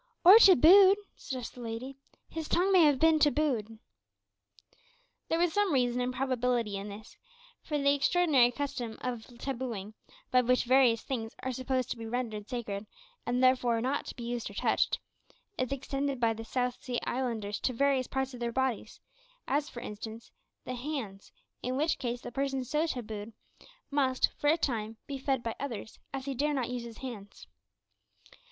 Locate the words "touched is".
14.55-15.71